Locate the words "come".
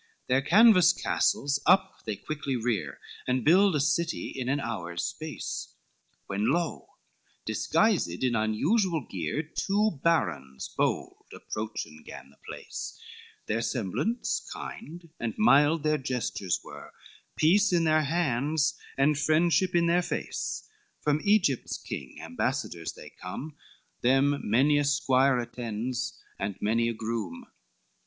23.10-23.54